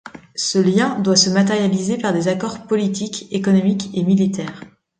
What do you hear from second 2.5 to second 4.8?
politiques, économiques et militaires.